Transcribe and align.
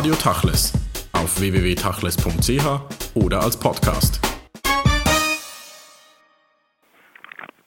Radio 0.00 0.14
Tachles 0.14 0.72
auf 1.12 1.38
www.tachles.ch 1.42 3.16
oder 3.22 3.40
als 3.42 3.60
Podcast. 3.60 4.18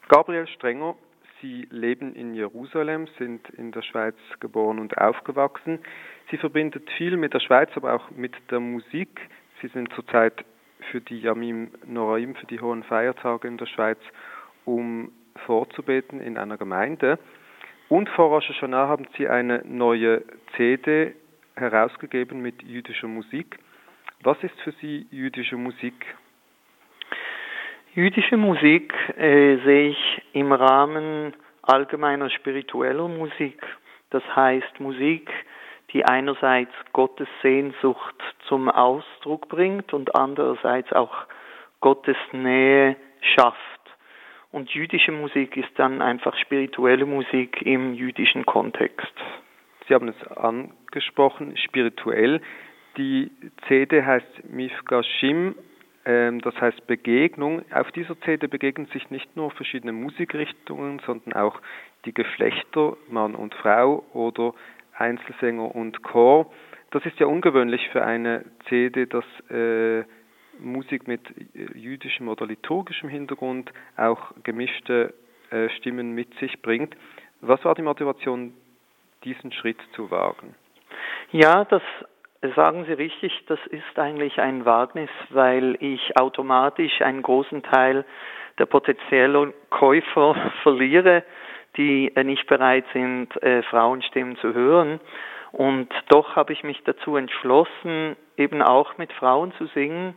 Gabriel 0.09 0.47
Strenger, 0.47 0.95
Sie 1.43 1.67
leben 1.69 2.15
in 2.15 2.33
Jerusalem, 2.33 3.07
sind 3.19 3.47
in 3.51 3.71
der 3.71 3.83
Schweiz 3.83 4.15
geboren 4.39 4.79
und 4.79 4.97
aufgewachsen. 4.97 5.77
Sie 6.31 6.37
verbindet 6.37 6.89
viel 6.97 7.17
mit 7.17 7.35
der 7.35 7.39
Schweiz, 7.39 7.69
aber 7.75 7.93
auch 7.93 8.09
mit 8.09 8.33
der 8.49 8.59
Musik. 8.59 9.21
Sie 9.61 9.67
sind 9.67 9.93
zurzeit 9.93 10.43
für 10.89 11.01
die 11.01 11.19
Yamim 11.19 11.69
Noraim, 11.85 12.33
für 12.33 12.47
die 12.47 12.59
hohen 12.59 12.81
Feiertage 12.81 13.47
in 13.47 13.57
der 13.57 13.67
Schweiz, 13.67 13.99
um 14.65 15.11
vorzubeten 15.45 16.19
in 16.19 16.39
einer 16.39 16.57
Gemeinde. 16.57 17.19
Und 17.89 18.09
vor 18.09 18.29
Rosh 18.29 18.49
Hashanah 18.49 18.87
haben 18.87 19.05
Sie 19.19 19.27
eine 19.27 19.61
neue 19.67 20.23
CD 20.57 21.13
herausgegeben 21.55 22.41
mit 22.41 22.61
jüdischer 22.63 23.07
Musik. 23.07 23.59
Was 24.21 24.37
ist 24.43 24.59
für 24.61 24.71
Sie 24.73 25.07
jüdische 25.11 25.57
Musik? 25.57 26.05
Jüdische 27.93 28.37
Musik 28.37 28.93
äh, 29.17 29.57
sehe 29.63 29.89
ich 29.89 30.21
im 30.33 30.51
Rahmen 30.51 31.33
allgemeiner 31.61 32.29
spiritueller 32.29 33.07
Musik. 33.07 33.61
Das 34.09 34.23
heißt 34.35 34.79
Musik, 34.79 35.29
die 35.91 36.03
einerseits 36.05 36.71
Gottes 36.91 37.27
Sehnsucht 37.41 38.15
zum 38.47 38.69
Ausdruck 38.69 39.47
bringt 39.47 39.93
und 39.93 40.15
andererseits 40.15 40.91
auch 40.91 41.25
Gottes 41.81 42.17
Nähe 42.31 42.95
schafft. 43.21 43.59
Und 44.51 44.69
jüdische 44.71 45.11
Musik 45.11 45.57
ist 45.57 45.71
dann 45.77 46.01
einfach 46.01 46.35
spirituelle 46.37 47.05
Musik 47.05 47.61
im 47.61 47.93
jüdischen 47.93 48.45
Kontext. 48.45 49.13
Sie 49.87 49.93
haben 49.93 50.07
es 50.07 50.27
angesprochen, 50.37 51.57
spirituell. 51.57 52.41
Die 52.97 53.31
CD 53.67 54.03
heißt 54.03 54.49
Mifgashim, 54.49 55.55
ähm, 56.05 56.41
das 56.41 56.55
heißt 56.59 56.85
Begegnung. 56.87 57.63
Auf 57.71 57.91
dieser 57.91 58.19
CD 58.21 58.47
begegnen 58.47 58.87
sich 58.87 59.09
nicht 59.09 59.35
nur 59.35 59.51
verschiedene 59.51 59.93
Musikrichtungen, 59.93 60.99
sondern 61.05 61.33
auch 61.33 61.59
die 62.05 62.13
Geschlechter, 62.13 62.97
Mann 63.09 63.35
und 63.35 63.53
Frau 63.55 64.05
oder 64.13 64.53
Einzelsänger 64.97 65.73
und 65.75 66.03
Chor. 66.03 66.51
Das 66.91 67.05
ist 67.05 67.19
ja 67.19 67.25
ungewöhnlich 67.25 67.89
für 67.89 68.05
eine 68.05 68.45
CD, 68.69 69.07
dass 69.07 69.25
äh, 69.49 70.03
Musik 70.59 71.07
mit 71.07 71.21
äh, 71.55 71.77
jüdischem 71.77 72.27
oder 72.27 72.45
liturgischem 72.45 73.09
Hintergrund 73.09 73.71
auch 73.97 74.33
gemischte 74.43 75.13
äh, 75.49 75.69
Stimmen 75.69 76.13
mit 76.13 76.33
sich 76.39 76.61
bringt. 76.61 76.95
Was 77.41 77.63
war 77.65 77.75
die 77.75 77.81
Motivation, 77.81 78.53
diesen 79.23 79.51
Schritt 79.51 79.79
zu 79.95 80.11
wagen? 80.11 80.55
Ja, 81.31 81.65
das 81.65 81.81
sagen 82.55 82.85
Sie 82.85 82.93
richtig, 82.93 83.45
das 83.47 83.59
ist 83.67 83.97
eigentlich 83.97 84.39
ein 84.39 84.65
Wagnis, 84.65 85.09
weil 85.29 85.77
ich 85.79 86.17
automatisch 86.17 87.01
einen 87.01 87.21
großen 87.21 87.63
Teil 87.63 88.05
der 88.59 88.65
potenziellen 88.65 89.53
Käufer 89.69 90.35
verliere, 90.63 91.23
die 91.77 92.15
äh, 92.15 92.23
nicht 92.23 92.45
bereit 92.47 92.85
sind, 92.93 93.41
äh, 93.41 93.63
Frauenstimmen 93.63 94.37
zu 94.37 94.53
hören. 94.53 94.99
Und 95.51 95.89
doch 96.09 96.35
habe 96.35 96.53
ich 96.53 96.63
mich 96.63 96.81
dazu 96.83 97.15
entschlossen, 97.15 98.15
eben 98.37 98.61
auch 98.61 98.97
mit 98.97 99.13
Frauen 99.13 99.53
zu 99.53 99.67
singen, 99.67 100.15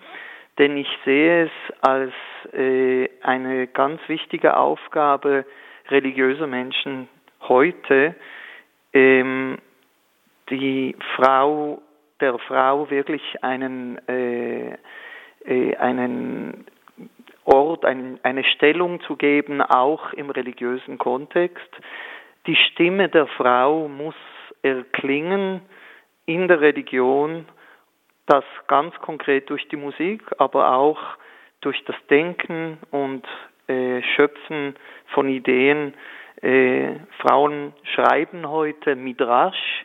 denn 0.58 0.76
ich 0.78 0.88
sehe 1.04 1.44
es 1.44 1.50
als 1.82 2.12
äh, 2.54 3.08
eine 3.22 3.66
ganz 3.66 4.00
wichtige 4.08 4.56
Aufgabe 4.56 5.44
religiöser 5.88 6.46
Menschen 6.46 7.08
heute, 7.42 8.14
ähm, 8.96 9.58
die 10.48 10.96
Frau, 11.14 11.82
der 12.20 12.38
Frau 12.38 12.88
wirklich 12.88 13.22
einen, 13.42 13.98
äh, 14.08 14.76
äh, 15.44 15.76
einen 15.76 16.64
Ort, 17.44 17.84
ein, 17.84 18.18
eine 18.22 18.42
Stellung 18.44 19.00
zu 19.02 19.16
geben, 19.16 19.60
auch 19.60 20.14
im 20.14 20.30
religiösen 20.30 20.96
Kontext. 20.96 21.68
Die 22.46 22.56
Stimme 22.56 23.10
der 23.10 23.26
Frau 23.26 23.86
muss 23.86 24.14
erklingen 24.62 25.60
in 26.24 26.48
der 26.48 26.60
Religion, 26.62 27.44
das 28.26 28.44
ganz 28.66 28.94
konkret 28.96 29.50
durch 29.50 29.68
die 29.68 29.76
Musik, 29.76 30.22
aber 30.38 30.72
auch 30.72 30.98
durch 31.60 31.84
das 31.84 31.96
Denken 32.08 32.78
und 32.90 33.24
äh, 33.68 34.02
Schöpfen 34.14 34.74
von 35.12 35.28
Ideen 35.28 35.92
äh, 36.42 36.96
Frauen 37.20 37.72
schreiben 37.94 38.48
heute 38.48 38.94
Midrash, 38.96 39.84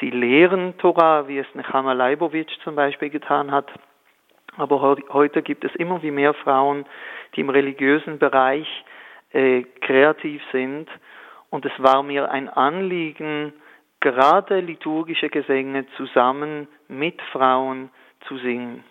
sie 0.00 0.10
lehren 0.10 0.76
Torah, 0.78 1.28
wie 1.28 1.38
es 1.38 1.54
Nechama 1.54 1.92
Leibowitsch 1.92 2.56
zum 2.64 2.76
Beispiel 2.76 3.10
getan 3.10 3.50
hat. 3.50 3.70
Aber 4.56 4.98
heute 5.10 5.42
gibt 5.42 5.64
es 5.64 5.74
immer 5.76 6.02
wie 6.02 6.10
mehr 6.10 6.34
Frauen, 6.34 6.84
die 7.34 7.40
im 7.40 7.50
religiösen 7.50 8.18
Bereich 8.18 8.66
äh, 9.32 9.62
kreativ 9.80 10.42
sind. 10.52 10.88
Und 11.50 11.64
es 11.64 11.72
war 11.78 12.02
mir 12.02 12.30
ein 12.30 12.48
Anliegen, 12.48 13.52
gerade 14.00 14.60
liturgische 14.60 15.28
Gesänge 15.28 15.86
zusammen 15.96 16.68
mit 16.88 17.20
Frauen 17.32 17.90
zu 18.26 18.38
singen. 18.38 18.84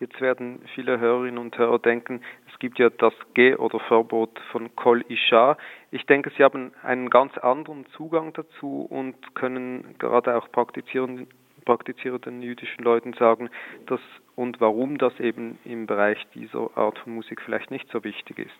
Jetzt 0.00 0.18
werden 0.22 0.62
viele 0.74 0.98
Hörerinnen 0.98 1.36
und 1.36 1.58
Hörer 1.58 1.78
denken, 1.78 2.22
es 2.50 2.58
gibt 2.58 2.78
ja 2.78 2.88
das 2.88 3.12
Geh- 3.34 3.56
oder 3.56 3.78
Verbot 3.80 4.30
von 4.50 4.74
Kol 4.74 5.04
Isha. 5.08 5.58
Ich 5.90 6.06
denke, 6.06 6.32
Sie 6.38 6.42
haben 6.42 6.72
einen 6.82 7.10
ganz 7.10 7.36
anderen 7.36 7.84
Zugang 7.96 8.32
dazu 8.32 8.86
und 8.88 9.14
können 9.34 9.94
gerade 9.98 10.38
auch 10.38 10.50
praktizierenden, 10.50 11.28
praktizierenden 11.66 12.40
jüdischen 12.40 12.82
Leuten 12.82 13.12
sagen, 13.12 13.50
dass 13.88 14.00
und 14.36 14.58
warum 14.58 14.96
das 14.96 15.20
eben 15.20 15.58
im 15.66 15.86
Bereich 15.86 16.26
dieser 16.34 16.70
Art 16.78 16.98
von 17.00 17.14
Musik 17.14 17.42
vielleicht 17.42 17.70
nicht 17.70 17.86
so 17.92 18.02
wichtig 18.02 18.38
ist. 18.38 18.58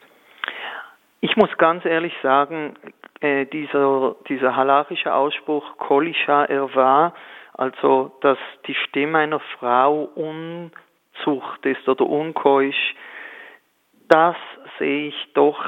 Ich 1.22 1.36
muss 1.36 1.56
ganz 1.56 1.86
ehrlich 1.86 2.12
sagen, 2.22 2.74
äh, 3.20 3.46
dieser, 3.46 4.16
dieser 4.28 4.56
halachische 4.56 5.14
Ausspruch 5.14 5.78
Kol 5.78 6.08
Isha 6.08 6.44
Erwa, 6.44 7.14
also 7.54 8.12
dass 8.20 8.38
die 8.66 8.74
Stimme 8.74 9.20
einer 9.20 9.40
Frau 9.40 10.10
un 10.16 10.70
Unzucht 11.20 11.64
ist 11.66 11.88
oder 11.88 12.06
unkeusch, 12.06 12.94
das 14.08 14.36
sehe 14.78 15.08
ich 15.08 15.32
doch 15.34 15.58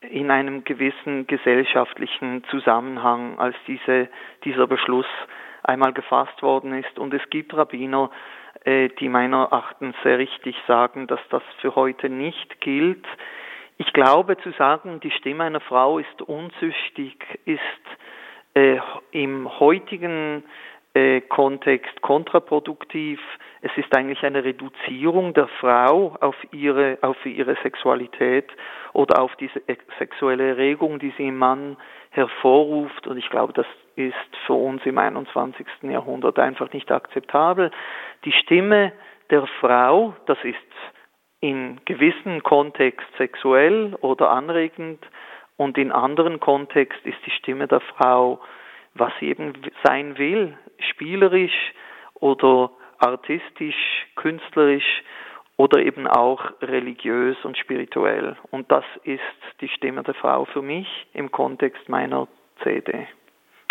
in 0.00 0.30
einem 0.30 0.64
gewissen 0.64 1.26
gesellschaftlichen 1.26 2.44
Zusammenhang, 2.50 3.38
als 3.38 3.56
diese, 3.66 4.08
dieser 4.44 4.66
Beschluss 4.66 5.06
einmal 5.62 5.92
gefasst 5.92 6.42
worden 6.42 6.72
ist. 6.72 6.98
Und 6.98 7.12
es 7.14 7.22
gibt 7.30 7.56
Rabbiner, 7.56 8.10
äh, 8.64 8.90
die 9.00 9.08
meiner 9.08 9.44
Erachtens 9.44 9.96
sehr 10.02 10.18
richtig 10.18 10.56
sagen, 10.66 11.06
dass 11.06 11.20
das 11.30 11.42
für 11.60 11.74
heute 11.74 12.08
nicht 12.08 12.60
gilt. 12.60 13.04
Ich 13.78 13.92
glaube 13.92 14.36
zu 14.38 14.50
sagen, 14.52 15.00
die 15.00 15.10
Stimme 15.10 15.44
einer 15.44 15.60
Frau 15.60 15.98
ist 15.98 16.22
unsüchtig, 16.22 17.24
ist 17.44 17.60
äh, 18.54 18.78
im 19.12 19.58
heutigen 19.58 20.44
äh, 20.94 21.20
Kontext 21.22 22.00
kontraproduktiv. 22.02 23.20
Es 23.60 23.70
ist 23.76 23.94
eigentlich 23.96 24.22
eine 24.22 24.44
Reduzierung 24.44 25.34
der 25.34 25.48
Frau 25.60 26.16
auf 26.20 26.36
ihre, 26.52 26.98
auf 27.02 27.16
ihre 27.26 27.56
Sexualität 27.62 28.48
oder 28.92 29.20
auf 29.20 29.34
diese 29.36 29.60
sexuelle 29.98 30.50
Erregung, 30.50 30.98
die 30.98 31.12
sie 31.16 31.28
im 31.28 31.38
Mann 31.38 31.76
hervorruft. 32.10 33.06
Und 33.06 33.18
ich 33.18 33.28
glaube, 33.30 33.52
das 33.52 33.66
ist 33.96 34.14
für 34.46 34.54
uns 34.54 34.84
im 34.86 34.98
21. 34.98 35.66
Jahrhundert 35.82 36.38
einfach 36.38 36.72
nicht 36.72 36.90
akzeptabel. 36.90 37.70
Die 38.24 38.32
Stimme 38.32 38.92
der 39.30 39.46
Frau, 39.60 40.14
das 40.26 40.38
ist 40.44 40.56
in 41.40 41.80
gewissen 41.84 42.42
Kontext 42.42 43.06
sexuell 43.16 43.94
oder 44.00 44.30
anregend 44.30 45.04
und 45.56 45.78
in 45.78 45.92
anderen 45.92 46.40
Kontext 46.40 46.98
ist 47.04 47.18
die 47.26 47.30
Stimme 47.30 47.68
der 47.68 47.80
Frau 47.80 48.40
was 48.98 49.12
sie 49.20 49.28
eben 49.28 49.52
sein 49.84 50.18
will, 50.18 50.56
spielerisch 50.90 51.72
oder 52.14 52.70
artistisch, 52.98 54.06
künstlerisch 54.16 55.02
oder 55.56 55.80
eben 55.80 56.06
auch 56.06 56.52
religiös 56.62 57.36
und 57.44 57.58
spirituell. 57.58 58.36
Und 58.50 58.70
das 58.70 58.84
ist 59.04 59.20
die 59.60 59.68
Stimme 59.68 60.02
der 60.02 60.14
Frau 60.14 60.44
für 60.44 60.62
mich 60.62 60.86
im 61.14 61.30
Kontext 61.30 61.88
meiner 61.88 62.28
CD. 62.62 63.06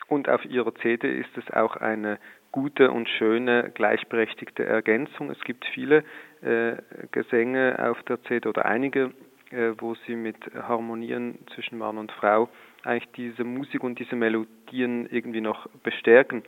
Und 0.07 0.29
auf 0.29 0.43
Ihrer 0.45 0.73
CD 0.75 1.19
ist 1.19 1.37
es 1.37 1.49
auch 1.53 1.75
eine 1.75 2.19
gute 2.51 2.91
und 2.91 3.09
schöne 3.09 3.71
gleichberechtigte 3.73 4.65
Ergänzung. 4.65 5.29
Es 5.29 5.39
gibt 5.41 5.65
viele 5.73 6.03
äh, 6.41 6.77
Gesänge 7.11 7.77
auf 7.89 8.01
der 8.03 8.21
CD 8.23 8.47
oder 8.47 8.65
einige, 8.65 9.11
äh, 9.51 9.73
wo 9.77 9.95
Sie 10.05 10.15
mit 10.15 10.37
Harmonien 10.55 11.39
zwischen 11.53 11.77
Mann 11.77 11.97
und 11.97 12.11
Frau 12.11 12.49
eigentlich 12.83 13.11
diese 13.15 13.43
Musik 13.43 13.83
und 13.83 13.99
diese 13.99 14.15
Melodien 14.15 15.07
irgendwie 15.09 15.41
noch 15.41 15.67
bestärken. 15.83 16.43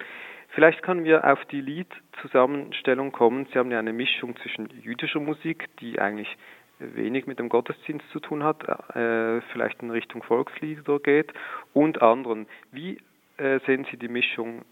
Vielleicht 0.50 0.82
können 0.82 1.04
wir 1.04 1.32
auf 1.32 1.44
die 1.46 1.62
Liedzusammenstellung 1.62 3.12
kommen. 3.12 3.48
Sie 3.52 3.60
haben 3.60 3.72
ja 3.72 3.80
eine 3.80 3.94
Mischung 3.94 4.36
zwischen 4.38 4.68
jüdischer 4.82 5.20
Musik, 5.20 5.68
die 5.80 6.00
eigentlich 6.00 6.38
wenig 6.80 7.28
mit 7.28 7.40
dem 7.40 7.50
Gottesdienst 7.50 8.10
zu 8.12 8.20
tun 8.20 8.44
hat, 8.44 8.64
äh, 8.96 9.42
vielleicht 9.52 9.82
in 9.82 9.92
Richtung 9.92 10.24
Volkslieder 10.24 11.00
geht, 11.00 11.32
und 11.74 12.02
anderen. 12.02 12.48
Wie 12.72 13.00
äh, 13.38 13.60
sehen 13.66 13.86
Sie 13.92 13.98
die 13.98 14.08
Mischung? 14.08 14.64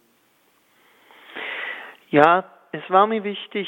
Ja, 2.09 2.45
es 2.71 2.89
war 2.89 3.07
mir 3.07 3.24
wichtig, 3.24 3.68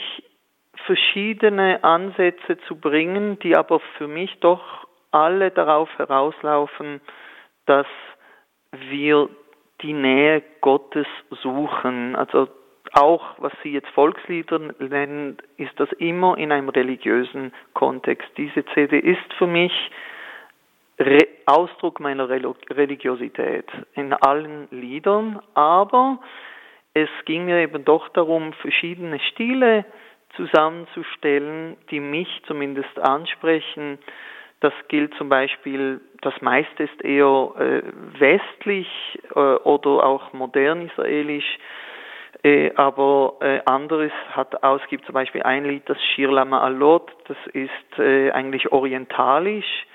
verschiedene 0.85 1.83
Ansätze 1.83 2.57
zu 2.67 2.75
bringen, 2.77 3.37
die 3.39 3.55
aber 3.55 3.79
für 3.97 4.07
mich 4.07 4.39
doch 4.39 4.87
alle 5.11 5.51
darauf 5.51 5.89
herauslaufen, 5.97 7.01
dass 7.65 7.87
wir 8.71 9.29
die 9.81 9.93
Nähe 9.93 10.43
Gottes 10.61 11.07
suchen. 11.41 12.15
Also 12.15 12.47
auch 12.93 13.35
was 13.37 13.53
Sie 13.63 13.71
jetzt 13.71 13.89
Volkslieder 13.89 14.59
nennen, 14.79 15.37
ist 15.57 15.79
das 15.79 15.91
immer 15.93 16.37
in 16.37 16.51
einem 16.51 16.69
religiösen 16.69 17.53
Kontext. 17.73 18.27
Diese 18.37 18.65
CD 18.73 18.99
ist 18.99 19.33
für 19.37 19.47
mich 19.47 19.71
Re 20.99 21.19
Ausdruck 21.45 21.99
meiner 21.99 22.27
Religiosität 22.29 23.65
in 23.95 24.11
allen 24.13 24.67
Liedern, 24.69 25.39
aber 25.53 26.19
es 26.93 27.09
ging 27.25 27.45
mir 27.45 27.57
eben 27.59 27.85
doch 27.85 28.09
darum, 28.09 28.53
verschiedene 28.53 29.19
Stile 29.19 29.85
zusammenzustellen, 30.35 31.77
die 31.89 31.99
mich 31.99 32.27
zumindest 32.47 32.99
ansprechen. 32.99 33.97
Das 34.61 34.73
gilt 34.89 35.13
zum 35.15 35.29
Beispiel, 35.29 36.01
das 36.21 36.33
meiste 36.41 36.83
ist 36.83 37.01
eher 37.01 37.53
äh, 37.57 37.81
westlich 38.19 38.87
äh, 39.33 39.39
oder 39.39 40.03
auch 40.05 40.33
modern 40.33 40.87
israelisch, 40.87 41.57
äh, 42.43 42.71
aber 42.75 43.37
anderes 43.65 44.11
hat 44.31 44.63
aus, 44.63 44.81
gibt 44.89 45.05
zum 45.05 45.13
Beispiel 45.13 45.43
ein 45.43 45.65
Lied, 45.65 45.83
das 45.87 45.97
Shir 46.03 46.31
Lama 46.31 46.61
Alot, 46.61 47.11
das 47.27 47.37
ist 47.53 47.99
eigentlich 47.99 48.71
orientalisch. 48.71 49.85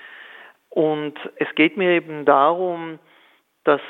Und 0.69 1.17
es 1.37 1.47
geht 1.55 1.77
mir 1.77 1.91
eben 1.91 2.25
darum, 2.25 2.99
dass 3.63 3.81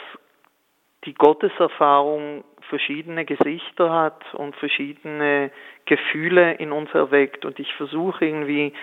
die 1.05 1.13
Gotteserfahrung 1.15 2.43
verschiedene 2.69 3.25
Gesichter 3.25 3.91
hat 3.91 4.33
und 4.33 4.55
verschiedene 4.55 5.51
Gefühle 5.85 6.53
in 6.53 6.71
uns 6.71 6.93
erweckt. 6.93 7.45
Und 7.45 7.59
ich 7.59 7.73
versuche 7.73 8.25
irgendwie 8.25 8.73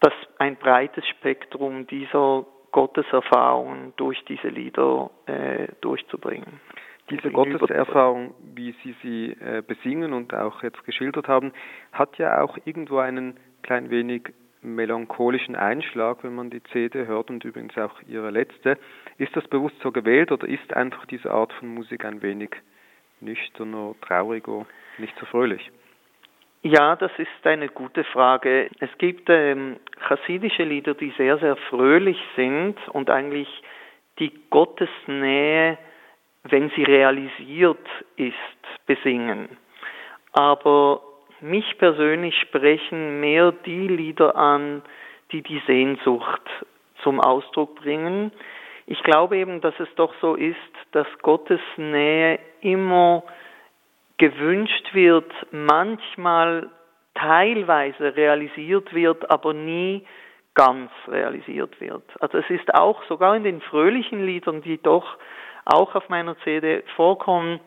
das 0.00 0.12
ein 0.38 0.56
breites 0.56 1.06
Spektrum 1.08 1.86
dieser 1.86 2.44
Gotteserfahrung 2.72 3.94
durch 3.96 4.22
diese 4.26 4.48
Lieder 4.48 5.10
äh, 5.26 5.68
durchzubringen. 5.80 6.60
Diese 7.08 7.30
Gotteserfahrung, 7.30 8.34
wie 8.54 8.74
Sie 8.82 8.94
sie 9.02 9.30
äh, 9.40 9.62
besingen 9.66 10.12
und 10.12 10.34
auch 10.34 10.62
jetzt 10.62 10.84
geschildert 10.84 11.28
haben, 11.28 11.52
hat 11.92 12.18
ja 12.18 12.42
auch 12.42 12.58
irgendwo 12.64 12.98
einen 12.98 13.38
klein 13.62 13.90
wenig 13.90 14.32
melancholischen 14.60 15.54
Einschlag, 15.54 16.24
wenn 16.24 16.34
man 16.34 16.50
die 16.50 16.62
CD 16.64 17.06
hört 17.06 17.30
und 17.30 17.44
übrigens 17.44 17.78
auch 17.78 18.02
ihre 18.08 18.30
letzte. 18.30 18.76
Ist 19.18 19.34
das 19.36 19.46
bewusst 19.48 19.76
so 19.82 19.92
gewählt 19.92 20.32
oder 20.32 20.48
ist 20.48 20.74
einfach 20.74 21.06
diese 21.06 21.30
Art 21.30 21.52
von 21.54 21.68
Musik 21.68 22.04
ein 22.04 22.20
wenig 22.22 22.50
nüchterner, 23.20 23.94
trauriger, 24.02 24.66
nicht 24.98 25.16
so 25.18 25.26
fröhlich? 25.26 25.70
Ja, 26.68 26.96
das 26.96 27.12
ist 27.16 27.46
eine 27.46 27.68
gute 27.68 28.02
Frage. 28.02 28.68
Es 28.80 28.90
gibt 28.98 29.30
ähm, 29.30 29.76
chassidische 30.08 30.64
Lieder, 30.64 30.94
die 30.94 31.12
sehr, 31.16 31.38
sehr 31.38 31.54
fröhlich 31.70 32.18
sind 32.34 32.76
und 32.88 33.08
eigentlich 33.08 33.46
die 34.18 34.32
Gottesnähe, 34.50 35.78
wenn 36.42 36.70
sie 36.70 36.82
realisiert 36.82 37.86
ist, 38.16 38.34
besingen. 38.84 39.48
Aber 40.32 41.02
mich 41.40 41.78
persönlich 41.78 42.36
sprechen 42.40 43.20
mehr 43.20 43.52
die 43.52 43.86
Lieder 43.86 44.34
an, 44.34 44.82
die 45.30 45.42
die 45.42 45.62
Sehnsucht 45.68 46.42
zum 47.04 47.20
Ausdruck 47.20 47.76
bringen. 47.76 48.32
Ich 48.86 49.04
glaube 49.04 49.36
eben, 49.36 49.60
dass 49.60 49.78
es 49.78 49.94
doch 49.94 50.12
so 50.20 50.34
ist, 50.34 50.56
dass 50.90 51.06
Gottes 51.22 51.60
Nähe 51.76 52.40
immer 52.60 53.22
gewünscht 54.18 54.94
wird, 54.94 55.30
manchmal 55.50 56.70
teilweise 57.14 58.16
realisiert 58.16 58.92
wird, 58.94 59.30
aber 59.30 59.52
nie 59.52 60.06
ganz 60.54 60.90
realisiert 61.08 61.80
wird. 61.80 62.02
Also 62.20 62.38
es 62.38 62.48
ist 62.50 62.74
auch 62.74 63.02
sogar 63.04 63.36
in 63.36 63.44
den 63.44 63.60
fröhlichen 63.60 64.24
Liedern, 64.24 64.62
die 64.62 64.82
doch 64.82 65.16
auch 65.64 65.94
auf 65.94 66.08
meiner 66.08 66.38
CD 66.40 66.82
vorkommen, 66.94 67.60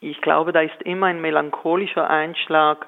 ich 0.00 0.20
glaube, 0.20 0.52
da 0.52 0.60
ist 0.60 0.82
immer 0.82 1.06
ein 1.06 1.22
melancholischer 1.22 2.10
Einschlag, 2.10 2.86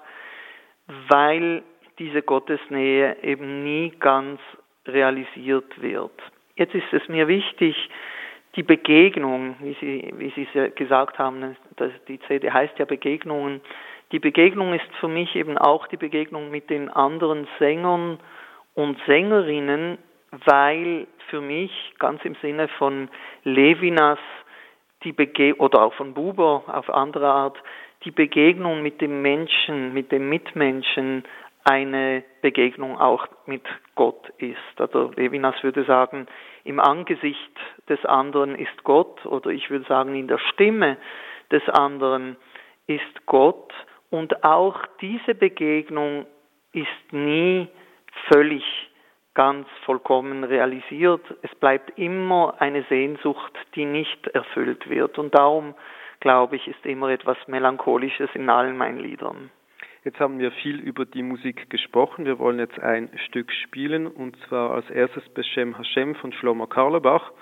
weil 1.08 1.62
diese 1.98 2.20
Gottesnähe 2.20 3.16
eben 3.22 3.64
nie 3.64 3.94
ganz 3.98 4.38
realisiert 4.86 5.80
wird. 5.80 6.12
Jetzt 6.56 6.74
ist 6.74 6.92
es 6.92 7.08
mir 7.08 7.26
wichtig, 7.26 7.74
die 8.54 8.62
Begegnung, 8.62 9.56
wie 9.60 9.76
Sie, 9.80 10.12
wie 10.18 10.30
Sie 10.30 10.70
gesagt 10.74 11.18
haben, 11.18 11.56
die 12.08 12.20
CD 12.20 12.50
heißt 12.50 12.78
ja 12.78 12.84
Begegnungen. 12.84 13.60
Die 14.12 14.18
Begegnung 14.18 14.74
ist 14.74 14.94
für 15.00 15.08
mich 15.08 15.34
eben 15.34 15.58
auch 15.58 15.86
die 15.88 15.96
Begegnung 15.96 16.50
mit 16.50 16.70
den 16.70 16.88
anderen 16.88 17.48
Sängern 17.58 18.18
und 18.74 18.98
Sängerinnen, 19.06 19.98
weil 20.44 21.06
für 21.28 21.40
mich 21.40 21.72
ganz 21.98 22.24
im 22.24 22.36
Sinne 22.36 22.68
von 22.68 23.08
Levinas 23.42 24.18
die 25.02 25.12
Bege 25.12 25.56
oder 25.56 25.82
auch 25.82 25.94
von 25.94 26.14
Buber 26.14 26.64
auf 26.66 26.88
andere 26.90 27.28
Art, 27.28 27.58
die 28.04 28.10
Begegnung 28.10 28.82
mit 28.82 29.00
dem 29.00 29.22
Menschen, 29.22 29.92
mit 29.92 30.12
dem 30.12 30.28
Mitmenschen 30.28 31.24
eine 31.64 32.22
Begegnung 32.42 32.96
auch 32.98 33.26
mit 33.46 33.62
Gott 33.96 34.28
ist. 34.38 34.56
Also 34.78 35.10
Levinas 35.16 35.60
würde 35.62 35.84
sagen, 35.84 36.28
im 36.62 36.78
Angesicht 36.78 37.52
des 37.88 38.04
anderen 38.04 38.54
ist 38.54 38.84
Gott 38.84 39.26
oder 39.26 39.50
ich 39.50 39.68
würde 39.68 39.84
sagen, 39.86 40.14
in 40.14 40.28
der 40.28 40.38
Stimme 40.38 40.96
des 41.50 41.68
anderen 41.68 42.36
ist 42.86 43.26
Gott 43.26 43.72
und 44.10 44.44
auch 44.44 44.80
diese 45.00 45.34
Begegnung 45.34 46.26
ist 46.72 47.12
nie 47.12 47.68
völlig 48.32 48.64
ganz 49.34 49.68
vollkommen 49.84 50.44
realisiert. 50.44 51.22
Es 51.42 51.54
bleibt 51.56 51.98
immer 51.98 52.54
eine 52.58 52.84
Sehnsucht, 52.84 53.52
die 53.74 53.84
nicht 53.84 54.26
erfüllt 54.28 54.88
wird. 54.88 55.18
Und 55.18 55.34
darum, 55.34 55.74
glaube 56.20 56.56
ich, 56.56 56.66
ist 56.66 56.84
immer 56.86 57.10
etwas 57.10 57.36
Melancholisches 57.46 58.30
in 58.34 58.48
allen 58.48 58.76
meinen 58.76 58.98
Liedern. 58.98 59.50
Jetzt 60.04 60.20
haben 60.20 60.38
wir 60.38 60.52
viel 60.52 60.80
über 60.80 61.04
die 61.04 61.22
Musik 61.22 61.68
gesprochen. 61.68 62.24
Wir 62.24 62.38
wollen 62.38 62.58
jetzt 62.58 62.78
ein 62.80 63.10
Stück 63.26 63.52
spielen, 63.52 64.06
und 64.06 64.36
zwar 64.48 64.70
als 64.70 64.88
erstes 64.88 65.28
Beshem 65.30 65.76
Hashem 65.76 66.14
von 66.14 66.32
Shlomo 66.32 66.66
Karlebach. 66.66 67.32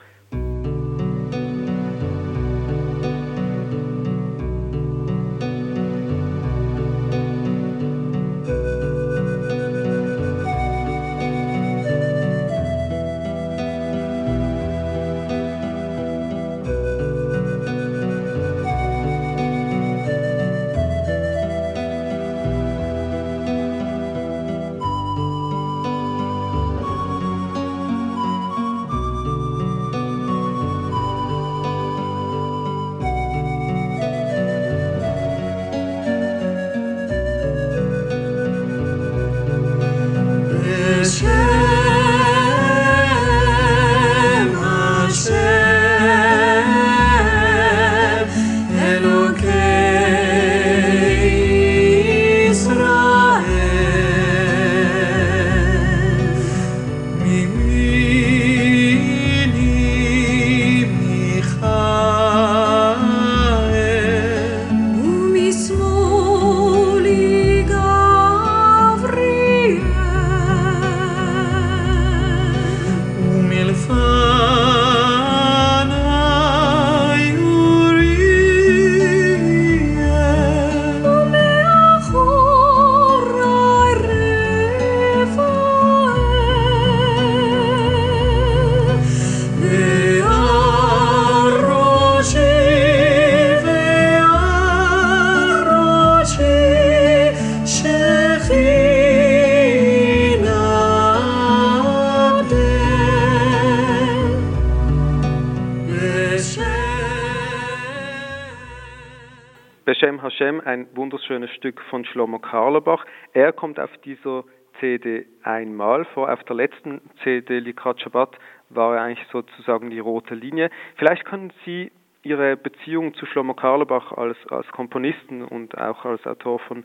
Wunderschönes 111.05 111.51
Stück 111.51 111.83
von 111.91 112.03
Shlomo 112.07 112.39
Karlebach. 112.39 113.05
Er 113.35 113.53
kommt 113.53 113.79
auf 113.79 113.91
dieser 114.07 114.43
CD 114.81 115.27
einmal 115.43 116.07
vor. 116.07 116.33
Auf 116.33 116.43
der 116.45 116.57
letzten 116.57 117.03
CD 117.23 117.59
Likrat 117.59 118.01
Shabbat 118.01 118.39
war 118.71 118.97
er 118.97 119.03
eigentlich 119.03 119.29
sozusagen 119.31 119.91
die 119.91 119.99
rote 119.99 120.35
Linie. 120.35 120.71
Vielleicht 120.97 121.27
können 121.27 121.53
Sie 121.67 121.93
Ihre 122.23 122.57
Beziehung 122.57 123.13
zu 123.17 123.27
Shlomo 123.27 123.53
Karlebach 123.53 124.13
als, 124.13 124.39
als 124.49 124.67
Komponisten 124.69 125.45
und 125.45 125.77
auch 125.77 126.07
als 126.07 126.27
Autor 126.27 126.59
von, 126.61 126.85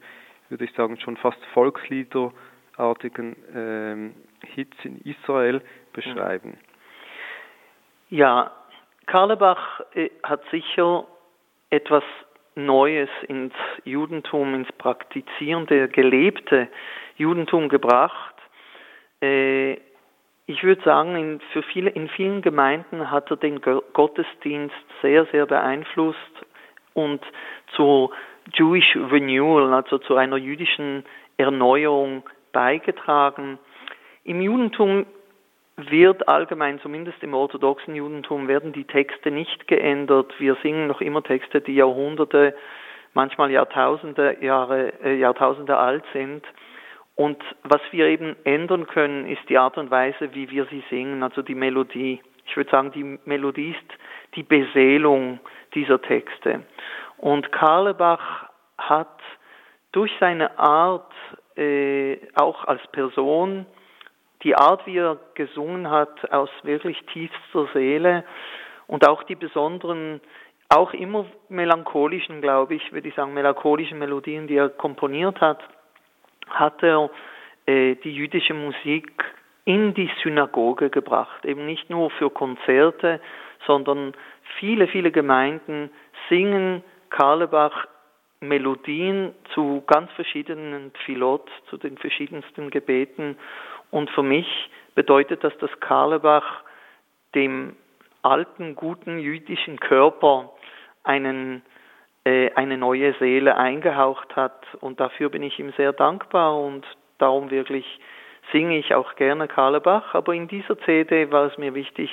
würde 0.49 0.65
ich 0.65 0.73
sagen, 0.73 0.99
schon 0.99 1.15
fast 1.15 1.39
Volksliederartigen 1.53 3.38
ähm, 3.55 4.15
Hits 4.45 4.75
in 4.83 4.99
Israel 5.05 5.61
beschreiben. 5.93 6.57
Ja, 8.09 8.51
Karlebach 9.05 9.79
äh, 9.93 10.09
hat 10.23 10.41
sicher 10.51 11.07
etwas 11.69 12.03
Neues 12.65 13.09
ins 13.27 13.53
Judentum, 13.83 14.53
ins 14.53 14.71
praktizierende, 14.73 15.87
gelebte 15.87 16.67
Judentum 17.17 17.69
gebracht. 17.69 18.35
Äh, 19.21 19.77
ich 20.45 20.63
würde 20.63 20.81
sagen, 20.83 21.15
in, 21.15 21.39
für 21.53 21.61
viele, 21.61 21.91
in 21.91 22.09
vielen 22.09 22.41
Gemeinden 22.41 23.11
hat 23.11 23.29
er 23.29 23.37
den 23.37 23.61
Gottesdienst 23.61 24.75
sehr, 25.01 25.25
sehr 25.27 25.45
beeinflusst 25.45 26.17
und 26.95 27.21
zur 27.75 28.11
Jewish 28.53 28.95
Renewal, 28.95 29.71
also 29.73 29.99
zu 29.99 30.15
einer 30.15 30.37
jüdischen 30.37 31.05
Erneuerung 31.37 32.23
beigetragen. 32.51 33.59
Im 34.23 34.41
Judentum 34.41 35.05
wird 35.89 36.27
allgemein, 36.27 36.79
zumindest 36.79 37.21
im 37.24 37.33
orthodoxen 37.33 37.95
Judentum, 37.95 38.48
werden 38.48 38.74
die 38.74 38.86
Texte 38.86 39.31
nicht 39.31 39.67
geändert. 39.67 40.33
Wir 40.39 40.55
singen 40.62 40.88
noch 40.88 41.01
immer 41.01 41.24
Texte, 41.24 41.62
die 41.62 41.75
Jahrhunderte, 41.75 42.55
manchmal 43.13 43.51
Jahrtausende, 43.51 44.38
Jahre, 44.41 44.93
äh, 45.03 45.17
Jahrtausende 45.17 45.77
alt 45.77 46.03
sind. 46.13 46.43
Und 47.15 47.43
was 47.63 47.81
wir 47.91 48.07
eben 48.07 48.36
ändern 48.45 48.88
können, 48.88 49.27
ist 49.27 49.41
die 49.50 49.57
Art 49.57 49.77
und 49.77 49.91
Weise, 49.91 50.33
wie 50.33 50.50
wir 50.50 50.65
sie 50.65 50.83
singen, 50.89 51.21
also 51.21 51.41
die 51.41 51.55
Melodie. 51.55 52.21
Ich 52.45 52.55
würde 52.55 52.71
sagen, 52.71 52.91
die 52.91 53.19
Melodie 53.25 53.71
ist 53.71 54.00
die 54.36 54.43
Beseelung 54.43 55.39
dieser 55.75 56.01
Texte. 56.01 56.63
Und 57.17 57.51
Karlebach 57.51 58.50
hat 58.77 59.19
durch 59.91 60.12
seine 60.19 60.57
Art, 60.57 61.12
äh, 61.57 62.17
auch 62.36 62.63
als 62.65 62.81
Person, 62.91 63.65
die 64.43 64.55
Art, 64.55 64.86
wie 64.86 64.98
er 64.98 65.17
gesungen 65.34 65.89
hat, 65.89 66.31
aus 66.31 66.50
wirklich 66.63 66.98
tiefster 67.13 67.67
Seele 67.74 68.24
und 68.88 69.08
auch 69.08 69.24
die 69.24 69.36
besonderen, 69.36 70.22
auch 70.69 70.93
immer 70.93 71.25
melancholischen, 71.50 72.41
glaube 72.41 72.75
ich, 72.75 72.91
würde 72.93 73.08
ich 73.08 73.15
sagen, 73.15 73.34
melancholischen 73.34 74.00
Melodien, 74.00 74.48
die 74.48 74.55
er 74.55 74.69
komponiert 74.69 75.41
hat, 75.41 75.60
hat 76.50 76.81
er 76.84 77.10
äh, 77.65 77.96
die 77.96 78.13
jüdische 78.13 78.53
Musik 78.53 79.12
in 79.65 79.93
die 79.93 80.10
Synagoge 80.24 80.89
gebracht. 80.89 81.46
Eben 81.46 81.65
nicht 81.65 81.89
nur 81.89 82.10
für 82.12 82.29
Konzerte, 82.29 83.19
sondern 83.67 84.13
viele, 84.58 84.88
viele 84.88 85.12
Gemeinden 85.12 85.91
singen 86.29 86.84
Karlebach 87.10 87.88
Melodien 88.41 89.36
zu 89.53 89.84
ganz 89.86 90.12
verschiedenen 90.13 90.91
Philot, 91.05 91.50
zu 91.69 91.77
den 91.77 91.98
verschiedensten 91.98 92.69
Gebeten 92.69 93.38
und 93.91 94.10
für 94.12 94.24
mich 94.24 94.48
bedeutet 94.96 95.43
das, 95.43 95.58
dass 95.60 95.72
Karlebach 95.79 96.63
dem 97.36 97.75
alten, 98.22 98.75
guten 98.75 99.19
jüdischen 99.19 99.79
Körper 99.79 100.51
einen, 101.03 101.62
äh, 102.25 102.51
eine 102.53 102.77
neue 102.77 103.13
Seele 103.13 103.55
eingehaucht 103.55 104.36
hat. 104.36 104.65
Und 104.81 105.00
dafür 105.00 105.29
bin 105.29 105.43
ich 105.43 105.60
ihm 105.60 105.72
sehr 105.77 105.93
dankbar 105.93 106.60
und 106.60 106.86
darum 107.17 107.50
wirklich 107.50 107.86
singe 108.51 108.77
ich 108.77 108.93
auch 108.93 109.15
gerne 109.15 109.48
Karlebach. 109.48 110.13
Aber 110.13 110.34
in 110.34 110.48
dieser 110.48 110.77
CD 110.79 111.31
war 111.31 111.46
es 111.46 111.58
mir 111.58 111.74
wichtig, 111.74 112.10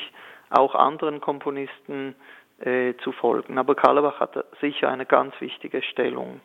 auch 0.51 0.75
anderen 0.75 1.21
Komponisten 1.21 2.15
äh, 2.61 2.95
zu 3.03 3.13
folgen. 3.13 3.59
Aber 3.59 3.75
Karlebach 3.75 4.21
hat 4.21 4.45
sicher 4.61 4.89
eine 4.89 5.07
ganz 5.07 5.35
wichtige 5.41 5.83
Stellung. 5.83 6.41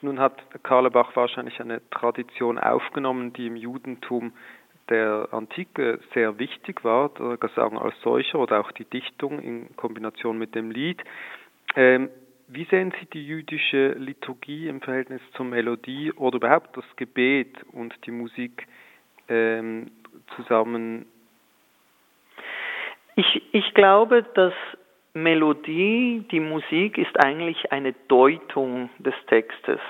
Nun 0.00 0.18
hat 0.18 0.42
Karlebach 0.64 1.14
wahrscheinlich 1.14 1.60
eine 1.60 1.80
Tradition 1.90 2.58
aufgenommen, 2.58 3.32
die 3.32 3.46
im 3.46 3.56
Judentum 3.56 4.32
der 4.92 5.28
Antike 5.32 6.00
sehr 6.12 6.38
wichtig 6.38 6.84
war, 6.84 7.08
der 7.08 7.38
als 7.78 7.98
solcher 8.02 8.38
oder 8.38 8.60
auch 8.60 8.72
die 8.72 8.84
Dichtung 8.84 9.40
in 9.40 9.74
Kombination 9.76 10.38
mit 10.38 10.54
dem 10.54 10.70
Lied. 10.70 11.02
Ähm, 11.74 12.10
wie 12.48 12.64
sehen 12.64 12.92
Sie 13.00 13.06
die 13.06 13.26
jüdische 13.26 13.92
Liturgie 13.92 14.68
im 14.68 14.82
Verhältnis 14.82 15.22
zur 15.34 15.46
Melodie 15.46 16.12
oder 16.12 16.36
überhaupt 16.36 16.76
das 16.76 16.84
Gebet 16.96 17.56
und 17.72 17.94
die 18.04 18.10
Musik 18.10 18.66
ähm, 19.28 19.90
zusammen? 20.36 21.06
Ich, 23.16 23.42
ich 23.52 23.72
glaube, 23.72 24.24
dass 24.34 24.52
Melodie, 25.14 26.24
die 26.30 26.40
Musik 26.40 26.98
ist 26.98 27.18
eigentlich 27.24 27.72
eine 27.72 27.94
Deutung 28.08 28.90
des 28.98 29.14
Textes. 29.28 29.80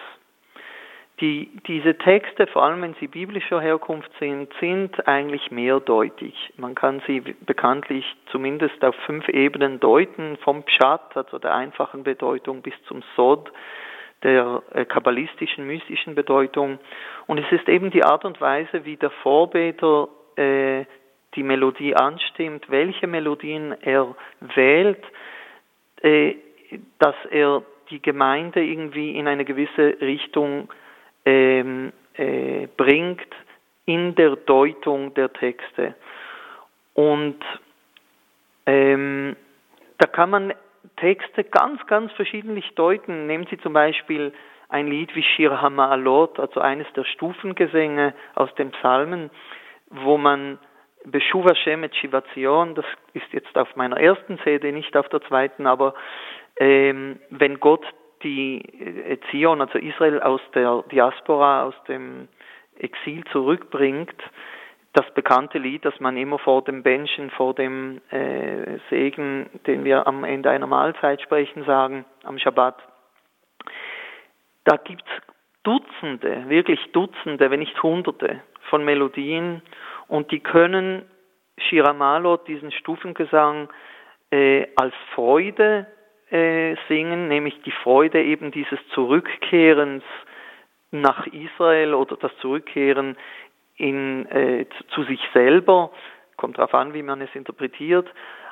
Die, 1.22 1.48
diese 1.68 1.96
Texte, 1.98 2.48
vor 2.48 2.64
allem 2.64 2.82
wenn 2.82 2.94
sie 2.94 3.06
biblischer 3.06 3.60
Herkunft 3.60 4.10
sind, 4.18 4.52
sind 4.58 5.06
eigentlich 5.06 5.52
mehrdeutig. 5.52 6.34
Man 6.56 6.74
kann 6.74 7.00
sie 7.06 7.20
bekanntlich 7.20 8.04
zumindest 8.32 8.84
auf 8.84 8.96
fünf 9.06 9.28
Ebenen 9.28 9.78
deuten, 9.78 10.36
vom 10.38 10.64
Pshat, 10.64 11.16
also 11.16 11.38
der 11.38 11.54
einfachen 11.54 12.02
Bedeutung, 12.02 12.60
bis 12.60 12.74
zum 12.88 13.04
Sod, 13.14 13.52
der 14.24 14.64
äh, 14.72 14.84
kabbalistischen, 14.84 15.64
mystischen 15.64 16.16
Bedeutung. 16.16 16.80
Und 17.28 17.38
es 17.38 17.52
ist 17.52 17.68
eben 17.68 17.92
die 17.92 18.02
Art 18.02 18.24
und 18.24 18.40
Weise, 18.40 18.84
wie 18.84 18.96
der 18.96 19.10
Vorbeter 19.10 20.08
äh, 20.34 20.84
die 21.36 21.44
Melodie 21.44 21.94
anstimmt, 21.94 22.68
welche 22.68 23.06
Melodien 23.06 23.76
er 23.80 24.16
wählt, 24.40 25.04
äh, 26.02 26.34
dass 26.98 27.14
er 27.30 27.62
die 27.90 28.02
Gemeinde 28.02 28.60
irgendwie 28.60 29.16
in 29.16 29.28
eine 29.28 29.44
gewisse 29.44 29.98
Richtung 30.00 30.68
ähm, 31.24 31.92
äh, 32.14 32.66
bringt 32.76 33.26
in 33.86 34.14
der 34.14 34.36
Deutung 34.36 35.14
der 35.14 35.32
Texte. 35.32 35.94
Und 36.94 37.38
ähm, 38.66 39.36
da 39.98 40.06
kann 40.06 40.30
man 40.30 40.54
Texte 40.96 41.44
ganz, 41.44 41.84
ganz 41.86 42.12
verschiedentlich 42.12 42.74
deuten. 42.74 43.26
Nehmen 43.26 43.46
Sie 43.50 43.58
zum 43.58 43.72
Beispiel 43.72 44.32
ein 44.68 44.86
Lied 44.86 45.14
wie 45.14 45.22
Shir 45.22 45.60
Hamaalot, 45.60 46.38
also 46.38 46.60
eines 46.60 46.86
der 46.94 47.04
Stufengesänge 47.04 48.14
aus 48.34 48.54
den 48.54 48.70
Psalmen, 48.72 49.30
wo 49.90 50.16
man 50.16 50.58
Beshuva 51.04 51.54
Shemet 51.54 51.94
Shivazion, 51.96 52.74
das 52.74 52.84
ist 53.12 53.32
jetzt 53.32 53.56
auf 53.58 53.74
meiner 53.76 53.98
ersten 53.98 54.38
CD, 54.38 54.72
nicht 54.72 54.96
auf 54.96 55.08
der 55.08 55.20
zweiten, 55.22 55.66
aber 55.66 55.94
ähm, 56.56 57.18
wenn 57.30 57.58
Gott 57.58 57.84
die 58.22 58.60
äh, 58.60 59.18
Zion, 59.30 59.60
also 59.60 59.78
Israel 59.78 60.20
aus 60.20 60.40
der 60.54 60.84
Diaspora, 60.90 61.64
aus 61.64 61.74
dem 61.88 62.28
Exil 62.78 63.24
zurückbringt, 63.32 64.14
das 64.92 65.08
bekannte 65.14 65.58
Lied, 65.58 65.84
das 65.84 65.98
man 66.00 66.16
immer 66.16 66.38
vor 66.38 66.62
dem 66.62 66.82
Menschen, 66.82 67.30
vor 67.30 67.54
dem 67.54 68.00
äh, 68.10 68.78
Segen, 68.90 69.48
den 69.66 69.84
wir 69.84 70.06
am 70.06 70.24
Ende 70.24 70.50
einer 70.50 70.66
Mahlzeit 70.66 71.22
sprechen, 71.22 71.64
sagen, 71.64 72.04
am 72.24 72.38
Schabbat. 72.38 72.76
Da 74.64 74.76
gibt's 74.76 75.10
Dutzende, 75.62 76.48
wirklich 76.48 76.80
Dutzende, 76.92 77.50
wenn 77.50 77.60
nicht 77.60 77.82
Hunderte 77.82 78.40
von 78.68 78.84
Melodien 78.84 79.62
und 80.08 80.30
die 80.30 80.40
können 80.40 81.02
Shiramalot, 81.56 82.48
diesen 82.48 82.72
Stufengesang, 82.72 83.68
äh, 84.30 84.66
als 84.76 84.94
Freude 85.14 85.86
äh, 86.32 86.76
singen, 86.88 87.28
nämlich 87.28 87.60
die 87.62 87.70
Freude 87.70 88.22
eben 88.22 88.50
dieses 88.50 88.78
Zurückkehrens 88.94 90.02
nach 90.90 91.26
Israel 91.26 91.94
oder 91.94 92.16
das 92.16 92.32
Zurückkehren 92.38 93.16
in, 93.76 94.26
äh, 94.26 94.66
zu 94.94 95.04
sich 95.04 95.20
selber, 95.32 95.90
kommt 96.36 96.58
darauf 96.58 96.74
an, 96.74 96.94
wie 96.94 97.02
man 97.02 97.20
es 97.20 97.34
interpretiert. 97.34 98.08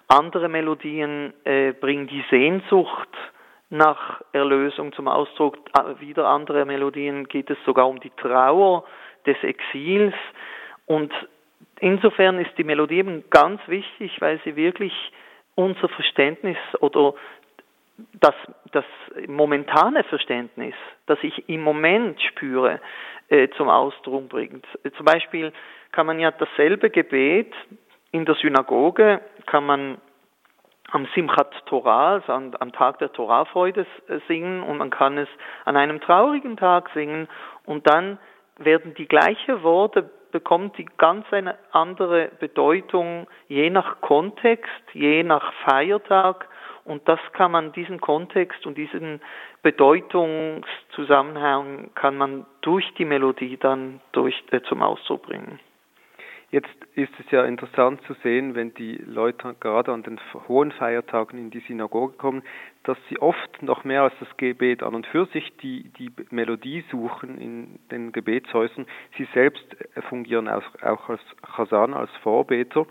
Andere 0.09 0.49
Melodien 0.49 1.33
äh, 1.45 1.73
bringen 1.73 2.07
die 2.07 2.25
Sehnsucht 2.31 3.09
nach 3.69 4.21
Erlösung 4.33 4.93
zum 4.93 5.09
Ausdruck. 5.09 5.57
Wieder 6.01 6.27
andere 6.27 6.65
Melodien 6.65 7.29
geht 7.29 7.49
es 7.51 7.59
sogar 7.65 7.89
um 7.89 8.01
die 8.01 8.11
Trauer 8.11 8.85
des 9.27 9.37
Exils. 9.43 10.15
Und 10.87 11.13
insofern 11.79 12.41
ist 12.41 12.51
die 12.59 12.65
Melodie 12.65 12.99
eben 12.99 13.25
ganz 13.31 13.61
wichtig, 13.69 14.21
weil 14.21 14.41
sie 14.45 14.57
wirklich 14.57 14.93
unser 15.55 15.89
Verständnis 15.89 16.59
oder 16.81 17.15
das, 18.21 18.35
das 18.73 18.85
momentane 19.27 20.05
Verständnis, 20.05 20.75
das 21.07 21.19
ich 21.23 21.49
im 21.49 21.63
Moment 21.63 22.21
spüre, 22.23 22.81
äh, 23.29 23.49
zum 23.57 23.69
Ausdruck 23.69 24.29
bringt. 24.29 24.67
Zum 24.97 25.05
Beispiel 25.05 25.53
kann 25.93 26.07
man 26.07 26.19
ja 26.19 26.31
dasselbe 26.31 26.91
Gebet 26.91 27.53
in 28.13 28.25
der 28.25 28.35
Synagoge, 28.37 29.21
kann 29.47 29.65
man 29.65 29.99
am 30.91 31.07
Simchat 31.15 31.53
Torah, 31.67 32.15
also 32.15 32.33
am, 32.33 32.53
am 32.59 32.73
Tag 32.73 32.99
der 32.99 33.13
Torahfreude 33.13 33.87
äh, 34.09 34.19
singen 34.27 34.63
und 34.63 34.79
man 34.79 34.91
kann 34.91 35.19
es 35.19 35.29
an 35.65 35.77
einem 35.77 36.01
traurigen 36.01 36.57
Tag 36.57 36.91
singen 36.95 37.29
und 37.65 37.89
dann 37.89 38.19
werden 38.59 38.95
die 38.95 39.07
gleichen 39.07 39.63
Worte 39.63 40.11
bekommt 40.33 40.79
die 40.79 40.87
ganz 40.97 41.27
eine 41.33 41.57
andere 41.73 42.31
Bedeutung 42.39 43.27
je 43.49 43.71
nach 43.71 44.01
Kontext, 44.01 44.71
je 44.93 45.23
nach 45.23 45.53
Feiertag 45.65 46.49
und 46.91 47.09
das 47.09 47.21
kann 47.35 47.53
man 47.53 47.73
diesen 47.73 48.01
Kontext 48.01 48.67
und 48.67 48.77
diesen 48.77 49.21
Bedeutungszusammenhang 49.63 51.91
kann 51.95 52.17
man 52.17 52.47
durch 52.63 52.93
die 52.99 53.05
Melodie 53.05 53.57
dann 53.57 54.01
durch 54.11 54.43
äh, 54.51 54.61
zum 54.63 54.83
Ausdruck 54.83 55.23
bringen. 55.23 55.61
Jetzt 56.51 56.75
ist 56.97 57.13
es 57.21 57.31
ja 57.31 57.45
interessant 57.45 58.03
zu 58.09 58.15
sehen, 58.25 58.57
wenn 58.57 58.75
die 58.75 58.97
Leute 58.97 59.55
gerade 59.61 59.93
an 59.93 60.03
den 60.03 60.19
hohen 60.49 60.73
Feiertagen 60.73 61.39
in 61.39 61.51
die 61.51 61.61
Synagoge 61.61 62.17
kommen, 62.17 62.43
dass 62.83 62.99
sie 63.09 63.21
oft 63.21 63.63
noch 63.63 63.85
mehr 63.85 64.03
als 64.03 64.15
das 64.19 64.37
Gebet 64.37 64.83
an 64.83 64.97
und 64.97 65.07
für 65.07 65.27
sich 65.27 65.57
die, 65.59 65.93
die 65.97 66.11
Melodie 66.31 66.85
suchen 66.91 67.39
in 67.39 67.79
den 67.93 68.11
Gebetshäusern. 68.11 68.87
Sie 69.17 69.29
selbst 69.33 69.65
fungieren 70.09 70.49
auch, 70.49 70.65
auch 70.83 71.09
als 71.09 71.23
Chasan, 71.55 71.95
als 71.95 72.11
Vorbeter. 72.25 72.85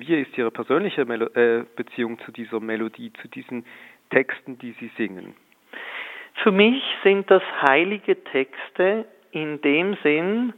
Wie 0.00 0.20
ist 0.20 0.36
Ihre 0.38 0.50
persönliche 0.50 1.04
Melo 1.04 1.26
äh, 1.34 1.64
Beziehung 1.76 2.18
zu 2.20 2.32
dieser 2.32 2.60
Melodie, 2.60 3.12
zu 3.20 3.28
diesen 3.28 3.64
Texten, 4.10 4.58
die 4.58 4.72
Sie 4.80 4.90
singen? 4.96 5.34
Für 6.42 6.52
mich 6.52 6.82
sind 7.02 7.30
das 7.30 7.42
heilige 7.62 8.22
Texte 8.24 9.06
in 9.32 9.60
dem 9.60 9.96
Sinn, 10.02 10.52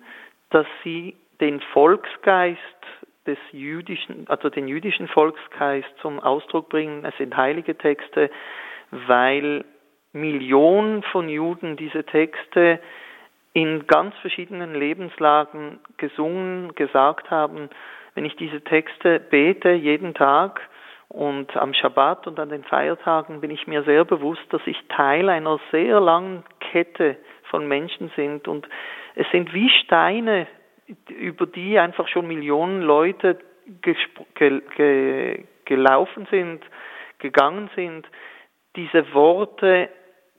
dass 0.50 0.66
sie 0.84 1.16
den 1.40 1.60
Volksgeist 1.72 2.58
des 3.26 3.38
jüdischen, 3.52 4.26
also 4.28 4.50
den 4.50 4.68
jüdischen 4.68 5.08
Volksgeist 5.08 5.88
zum 6.02 6.20
Ausdruck 6.20 6.68
bringen. 6.68 7.04
Es 7.04 7.16
sind 7.16 7.36
heilige 7.36 7.76
Texte, 7.78 8.30
weil 8.90 9.64
Millionen 10.12 11.02
von 11.04 11.28
Juden 11.28 11.76
diese 11.76 12.04
Texte 12.04 12.80
in 13.52 13.86
ganz 13.86 14.14
verschiedenen 14.18 14.74
Lebenslagen 14.74 15.80
gesungen, 15.96 16.74
gesagt 16.74 17.30
haben, 17.30 17.70
wenn 18.14 18.24
ich 18.24 18.36
diese 18.36 18.62
Texte 18.62 19.20
bete 19.20 19.70
jeden 19.70 20.14
Tag 20.14 20.60
und 21.08 21.56
am 21.56 21.74
Schabbat 21.74 22.26
und 22.26 22.38
an 22.38 22.50
den 22.50 22.64
Feiertagen 22.64 23.40
bin 23.40 23.50
ich 23.50 23.66
mir 23.66 23.82
sehr 23.82 24.04
bewusst, 24.04 24.42
dass 24.50 24.62
ich 24.66 24.76
Teil 24.88 25.28
einer 25.28 25.58
sehr 25.70 26.00
langen 26.00 26.44
Kette 26.60 27.16
von 27.44 27.66
Menschen 27.66 28.10
sind 28.16 28.46
und 28.46 28.68
es 29.16 29.26
sind 29.32 29.52
wie 29.52 29.70
Steine 29.84 30.46
über 31.08 31.46
die 31.46 31.78
einfach 31.78 32.08
schon 32.08 32.26
Millionen 32.26 32.82
Leute 32.82 33.38
ge 33.82 33.96
ge 34.34 35.44
gelaufen 35.64 36.26
sind, 36.30 36.64
gegangen 37.18 37.70
sind. 37.76 38.06
Diese 38.76 39.14
Worte 39.14 39.88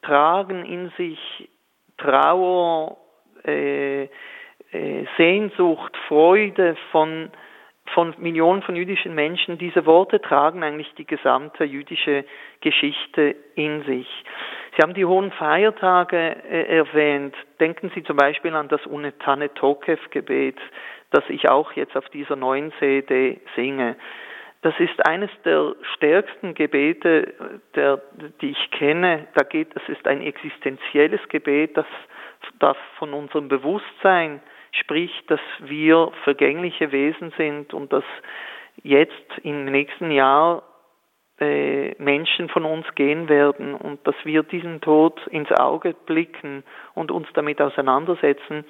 tragen 0.01 0.65
in 0.65 0.91
sich 0.97 1.49
Trauer, 1.97 2.97
äh, 3.45 4.03
äh, 4.03 5.05
Sehnsucht, 5.17 5.95
Freude 6.07 6.75
von, 6.91 7.29
von 7.93 8.13
Millionen 8.17 8.61
von 8.61 8.75
jüdischen 8.75 9.15
Menschen. 9.15 9.57
Diese 9.57 9.85
Worte 9.85 10.21
tragen 10.21 10.63
eigentlich 10.63 10.93
die 10.97 11.05
gesamte 11.05 11.63
jüdische 11.63 12.25
Geschichte 12.61 13.35
in 13.55 13.83
sich. 13.83 14.07
Sie 14.75 14.81
haben 14.81 14.93
die 14.93 15.05
hohen 15.05 15.31
Feiertage 15.31 16.17
äh, 16.17 16.77
erwähnt. 16.77 17.35
Denken 17.59 17.91
Sie 17.93 18.03
zum 18.03 18.17
Beispiel 18.17 18.55
an 18.55 18.69
das 18.69 18.85
Unetane 18.85 19.53
Tokev-Gebet, 19.53 20.57
das 21.11 21.23
ich 21.29 21.49
auch 21.49 21.73
jetzt 21.73 21.97
auf 21.97 22.07
dieser 22.09 22.35
neuen 22.35 22.71
CD 22.79 23.41
singe. 23.55 23.95
Das 24.61 24.79
ist 24.79 25.05
eines 25.07 25.31
der 25.43 25.75
stärksten 25.95 26.53
Gebete, 26.53 27.33
der, 27.75 27.99
die 28.41 28.51
ich 28.51 28.71
kenne. 28.71 29.27
Da 29.33 29.43
geht, 29.43 29.69
es 29.75 29.89
ist 29.89 30.07
ein 30.07 30.21
existenzielles 30.21 31.21
Gebet, 31.29 31.75
das, 31.75 31.87
das 32.59 32.77
von 32.99 33.13
unserem 33.13 33.49
Bewusstsein 33.49 34.39
spricht, 34.71 35.29
dass 35.29 35.41
wir 35.59 36.11
vergängliche 36.23 36.91
Wesen 36.91 37.33
sind 37.37 37.73
und 37.73 37.91
dass 37.91 38.03
jetzt 38.83 39.37
im 39.43 39.65
nächsten 39.65 40.11
Jahr 40.11 40.63
äh, 41.39 41.95
Menschen 41.97 42.49
von 42.49 42.65
uns 42.65 42.85
gehen 42.95 43.27
werden 43.27 43.73
und 43.73 44.05
dass 44.07 44.15
wir 44.23 44.43
diesen 44.43 44.79
Tod 44.81 45.19
ins 45.27 45.51
Auge 45.51 45.95
blicken 46.05 46.63
und 46.93 47.11
uns 47.11 47.27
damit 47.33 47.61
auseinandersetzen. 47.61 48.63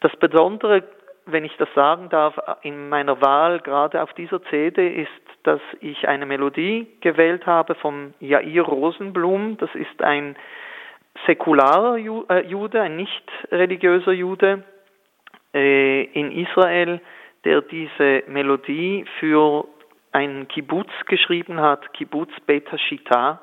Das 0.00 0.14
Besondere, 0.16 0.84
wenn 1.26 1.44
ich 1.44 1.56
das 1.56 1.68
sagen 1.74 2.08
darf, 2.08 2.38
in 2.62 2.88
meiner 2.88 3.20
Wahl 3.20 3.60
gerade 3.60 4.02
auf 4.02 4.12
dieser 4.14 4.42
CD 4.44 5.02
ist, 5.02 5.10
dass 5.44 5.60
ich 5.80 6.06
eine 6.06 6.26
Melodie 6.26 6.86
gewählt 7.00 7.46
habe 7.46 7.74
vom 7.76 8.14
Jair 8.20 8.62
Rosenblum. 8.62 9.56
Das 9.58 9.74
ist 9.74 10.02
ein 10.02 10.36
säkularer 11.26 11.96
äh, 11.96 12.46
Jude, 12.46 12.80
ein 12.80 12.96
nicht 12.96 13.24
religiöser 13.50 14.12
Jude 14.12 14.64
in 15.52 16.32
Israel, 16.32 17.00
der 17.44 17.60
diese 17.62 18.22
Melodie 18.26 19.04
für 19.18 19.66
einen 20.12 20.48
Kibbutz 20.48 20.90
geschrieben 21.06 21.60
hat, 21.60 21.92
Kibbutz 21.94 22.30
Beta 22.46 22.78
Shita, 22.78 23.40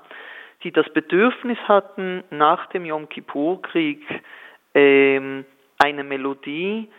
die 0.63 0.71
das 0.71 0.87
Bedürfnis 0.93 1.57
hatten, 1.67 2.23
nach 2.29 2.67
dem 2.67 2.85
Yom 2.85 3.09
Kippur-Krieg 3.09 4.01
ähm, 4.73 5.45
eine 5.77 6.03
Melodie 6.03 6.89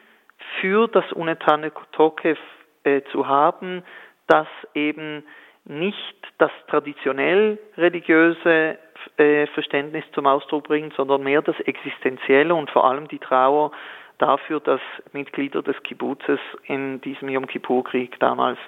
für 0.61 0.88
das 0.88 1.11
Unetane 1.12 1.73
Tokev 1.92 2.38
äh, 2.85 3.03
zu 3.12 3.27
haben, 3.27 3.83
das 4.27 4.49
eben 4.75 5.23
nicht 5.64 6.16
das 6.38 6.51
traditionell 6.68 7.59
religiöse 7.77 8.79
äh, 9.18 9.46
Verständnis 9.49 10.05
zum 10.14 10.27
Ausdruck 10.27 10.64
bringt, 10.64 10.94
sondern 10.94 11.23
mehr 11.23 11.42
das 11.42 11.59
existenzielle 11.61 12.55
und 12.55 12.70
vor 12.70 12.88
allem 12.88 13.09
die 13.09 13.18
Trauer 13.18 13.73
dafür, 14.20 14.61
dass 14.61 14.80
Mitglieder 15.12 15.62
des 15.62 15.80
Kibbutzes 15.83 16.40
in 16.64 17.00
diesem 17.00 17.28
Yom 17.28 17.46
Kippur-Krieg 17.46 18.18
damals 18.20 18.59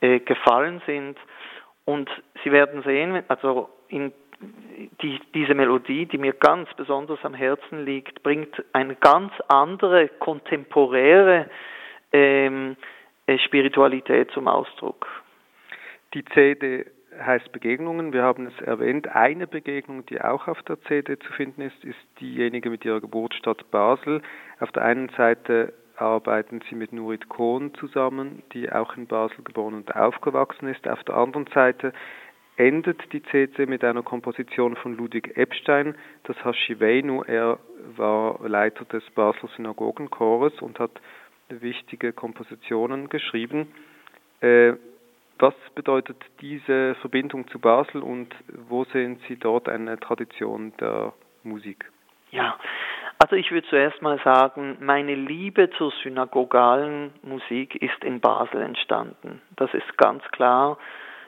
äh, 0.00 0.20
gefallen 0.20 0.82
sind. 0.86 1.16
Und 1.84 2.10
Sie 2.42 2.52
werden 2.52 2.82
sehen, 2.82 3.22
also 3.28 3.68
in 3.88 4.12
die, 5.02 5.20
diese 5.34 5.54
Melodie, 5.54 6.06
die 6.06 6.18
mir 6.18 6.32
ganz 6.32 6.68
besonders 6.76 7.24
am 7.24 7.34
Herzen 7.34 7.84
liegt, 7.84 8.22
bringt 8.22 8.62
eine 8.72 8.96
ganz 8.96 9.32
andere 9.48 10.08
kontemporäre 10.08 11.48
ähm, 12.12 12.76
äh, 13.26 13.38
Spiritualität 13.38 14.30
zum 14.32 14.48
Ausdruck. 14.48 15.06
Die 16.14 16.24
CD 16.26 16.86
heißt 17.20 17.52
Begegnungen. 17.52 18.12
Wir 18.12 18.22
haben 18.22 18.46
es 18.46 18.60
erwähnt. 18.66 19.08
Eine 19.08 19.46
Begegnung, 19.46 20.06
die 20.06 20.20
auch 20.20 20.48
auf 20.48 20.62
der 20.62 20.80
CD 20.82 21.18
zu 21.18 21.32
finden 21.32 21.62
ist, 21.62 21.84
ist 21.84 21.98
diejenige 22.20 22.70
mit 22.70 22.84
ihrer 22.84 23.00
Geburtsstadt 23.00 23.70
Basel. 23.70 24.22
Auf 24.60 24.72
der 24.72 24.84
einen 24.84 25.08
Seite 25.10 25.72
arbeiten 25.96 26.60
sie 26.68 26.74
mit 26.74 26.92
Nurit 26.92 27.28
Kohn 27.28 27.72
zusammen, 27.74 28.42
die 28.52 28.70
auch 28.70 28.96
in 28.96 29.06
Basel 29.06 29.44
geboren 29.44 29.74
und 29.74 29.94
aufgewachsen 29.94 30.68
ist. 30.68 30.88
Auf 30.88 31.02
der 31.04 31.16
anderen 31.16 31.46
Seite 31.54 31.92
endet 32.56 33.12
die 33.12 33.22
CC 33.22 33.66
mit 33.66 33.84
einer 33.84 34.02
Komposition 34.02 34.76
von 34.76 34.96
Ludwig 34.96 35.36
Epstein, 35.36 35.94
das 36.24 36.36
Hashivenu. 36.44 37.22
Er 37.22 37.58
war 37.96 38.40
Leiter 38.48 38.84
des 38.86 39.04
Basler 39.10 39.48
Synagogenchores 39.56 40.60
und 40.60 40.78
hat 40.78 41.00
wichtige 41.48 42.12
Kompositionen 42.12 43.08
geschrieben. 43.08 43.68
Äh, 44.40 44.74
was 45.38 45.54
bedeutet 45.74 46.16
diese 46.40 46.94
Verbindung 46.96 47.48
zu 47.48 47.58
Basel 47.58 48.02
und 48.02 48.34
wo 48.68 48.84
sehen 48.84 49.20
Sie 49.28 49.36
dort 49.36 49.68
eine 49.68 49.98
Tradition 49.98 50.72
der 50.80 51.12
Musik? 51.42 51.90
Ja, 52.30 52.56
also 53.18 53.36
ich 53.36 53.50
würde 53.50 53.66
zuerst 53.68 54.02
mal 54.02 54.18
sagen, 54.24 54.76
meine 54.80 55.14
Liebe 55.14 55.70
zur 55.70 55.92
synagogalen 56.02 57.12
Musik 57.22 57.76
ist 57.76 58.02
in 58.02 58.20
Basel 58.20 58.62
entstanden. 58.62 59.40
Das 59.56 59.72
ist 59.72 59.96
ganz 59.98 60.22
klar. 60.32 60.78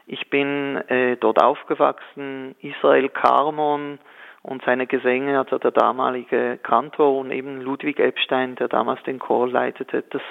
Ich 0.07 0.31
bin 0.31 0.77
äh, 0.89 1.17
dort 1.17 1.43
aufgewachsen, 1.43 2.55
Israel 2.61 3.09
Karmon 3.09 3.99
und 4.43 4.63
seine 4.65 4.87
Gesänge, 4.87 5.39
also 5.39 5.59
der 5.59 5.73
damalige 5.73 6.59
Kantor 6.63 7.19
und 7.19 7.33
eben 7.33 7.61
Ludwig 7.61 7.99
Epstein, 7.99 8.55
der 8.55 8.69
damals 8.69 9.03
den 9.03 9.19
Chor 9.19 9.49
leitete, 9.49 10.05
das 10.11 10.23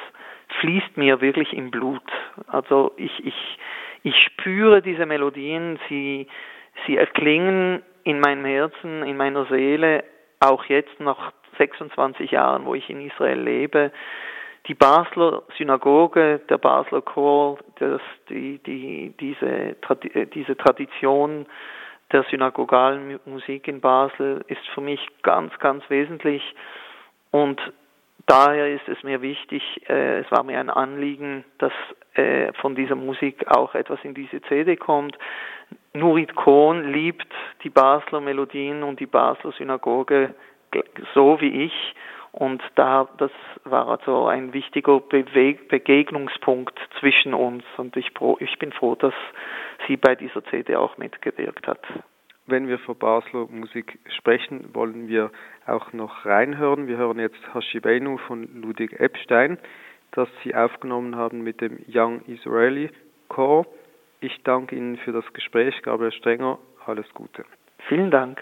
fließt 0.61 0.97
mir 0.97 1.21
wirklich 1.21 1.53
im 1.53 1.71
Blut. 1.71 2.03
Also 2.47 2.93
ich, 2.97 3.25
ich, 3.25 3.57
ich 4.03 4.15
spüre 4.17 4.81
diese 4.81 5.05
Melodien, 5.05 5.79
sie, 5.89 6.27
sie 6.85 6.97
erklingen 6.97 7.81
in 8.03 8.19
meinem 8.19 8.45
Herzen, 8.45 9.03
in 9.03 9.17
meiner 9.17 9.45
Seele, 9.45 10.03
auch 10.39 10.65
jetzt 10.65 10.99
nach 10.99 11.31
26 11.57 12.31
Jahren, 12.31 12.65
wo 12.65 12.75
ich 12.75 12.89
in 12.89 13.01
Israel 13.01 13.39
lebe. 13.39 13.91
Die 14.67 14.73
Basler 14.73 15.43
Synagoge, 15.57 16.41
der 16.49 16.57
Basler 16.57 17.01
Chor, 17.01 17.59
das, 17.79 18.01
die, 18.29 18.59
die, 18.59 19.13
diese, 19.19 19.75
diese 20.33 20.57
Tradition 20.57 21.45
der 22.11 22.23
synagogalen 22.29 23.19
Musik 23.25 23.67
in 23.67 23.81
Basel 23.81 24.43
ist 24.47 24.65
für 24.73 24.81
mich 24.81 24.99
ganz, 25.23 25.57
ganz 25.59 25.83
wesentlich. 25.89 26.43
Und 27.31 27.59
daher 28.25 28.73
ist 28.73 28.87
es 28.87 29.01
mir 29.03 29.21
wichtig, 29.21 29.61
äh, 29.89 30.19
es 30.19 30.31
war 30.31 30.43
mir 30.43 30.59
ein 30.59 30.69
Anliegen, 30.69 31.43
dass 31.57 31.73
äh, 32.15 32.53
von 32.53 32.75
dieser 32.75 32.95
Musik 32.95 33.47
auch 33.47 33.75
etwas 33.75 33.99
in 34.03 34.13
diese 34.13 34.41
CD 34.43 34.75
kommt. 34.75 35.17
Nurit 35.93 36.35
Kohn 36.35 36.91
liebt 36.91 37.31
die 37.63 37.69
Basler 37.69 38.21
Melodien 38.21 38.83
und 38.83 38.99
die 38.99 39.05
Basler 39.05 39.51
Synagoge 39.53 40.35
so 41.13 41.39
wie 41.39 41.65
ich 41.65 41.95
und 42.31 42.61
da, 42.75 43.07
das 43.17 43.31
war 43.63 43.87
also 43.87 44.27
ein 44.27 44.51
wichtiger 44.51 44.99
Beweg 44.99 45.69
Begegnungspunkt 45.69 46.77
zwischen 46.99 47.33
uns 47.33 47.63
und 47.77 47.95
ich, 47.95 48.11
ich 48.39 48.59
bin 48.59 48.73
froh, 48.73 48.95
dass 48.95 49.13
sie 49.87 49.95
bei 49.95 50.15
dieser 50.15 50.43
CD 50.45 50.75
auch 50.75 50.97
mitgewirkt 50.97 51.65
hat 51.65 51.79
wenn 52.47 52.67
wir 52.67 52.79
von 52.79 52.97
Basler 52.97 53.47
Musik 53.49 53.99
sprechen, 54.17 54.69
wollen 54.73 55.07
wir 55.07 55.31
auch 55.65 55.93
noch 55.93 56.25
reinhören. 56.25 56.87
Wir 56.87 56.97
hören 56.97 57.19
jetzt 57.19 57.39
Hashibenu 57.53 58.17
von 58.17 58.61
Ludwig 58.61 58.99
Epstein, 58.99 59.57
das 60.11 60.29
sie 60.43 60.53
aufgenommen 60.55 61.15
haben 61.15 61.41
mit 61.41 61.61
dem 61.61 61.79
Young 61.87 62.21
Israeli 62.27 62.89
Chor. 63.29 63.65
Ich 64.19 64.43
danke 64.43 64.75
Ihnen 64.75 64.97
für 64.97 65.11
das 65.11 65.25
Gespräch, 65.33 65.81
Gabriel 65.81 66.11
Strenger. 66.11 66.59
Alles 66.85 67.07
Gute. 67.13 67.45
Vielen 67.87 68.11
Dank. 68.11 68.41